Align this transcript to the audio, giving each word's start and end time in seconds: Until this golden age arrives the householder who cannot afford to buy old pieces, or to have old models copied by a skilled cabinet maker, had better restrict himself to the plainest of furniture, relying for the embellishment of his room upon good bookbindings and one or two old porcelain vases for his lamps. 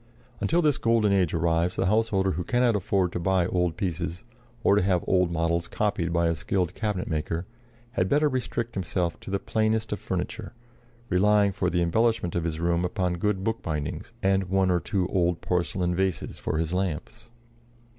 Until 0.39 0.63
this 0.63 0.79
golden 0.79 1.13
age 1.13 1.31
arrives 1.35 1.75
the 1.75 1.85
householder 1.85 2.31
who 2.31 2.43
cannot 2.43 2.75
afford 2.75 3.11
to 3.11 3.19
buy 3.19 3.45
old 3.45 3.77
pieces, 3.77 4.23
or 4.63 4.75
to 4.75 4.81
have 4.81 5.03
old 5.05 5.29
models 5.31 5.67
copied 5.67 6.11
by 6.11 6.25
a 6.27 6.33
skilled 6.33 6.73
cabinet 6.73 7.07
maker, 7.07 7.45
had 7.91 8.09
better 8.09 8.27
restrict 8.27 8.73
himself 8.73 9.19
to 9.19 9.29
the 9.29 9.37
plainest 9.37 9.91
of 9.91 9.99
furniture, 9.99 10.53
relying 11.09 11.51
for 11.51 11.69
the 11.69 11.83
embellishment 11.83 12.33
of 12.33 12.45
his 12.45 12.59
room 12.59 12.83
upon 12.83 13.19
good 13.19 13.43
bookbindings 13.43 14.11
and 14.23 14.45
one 14.49 14.71
or 14.71 14.79
two 14.79 15.05
old 15.09 15.39
porcelain 15.39 15.93
vases 15.95 16.39
for 16.39 16.57
his 16.57 16.73
lamps. 16.73 17.29